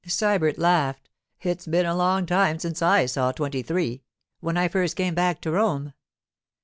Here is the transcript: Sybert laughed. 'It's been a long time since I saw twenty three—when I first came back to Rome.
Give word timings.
Sybert 0.07 0.57
laughed. 0.57 1.11
'It's 1.41 1.67
been 1.67 1.85
a 1.85 1.93
long 1.95 2.25
time 2.25 2.57
since 2.57 2.81
I 2.81 3.05
saw 3.05 3.31
twenty 3.31 3.61
three—when 3.61 4.57
I 4.57 4.67
first 4.67 4.95
came 4.95 5.13
back 5.13 5.39
to 5.41 5.51
Rome. 5.51 5.93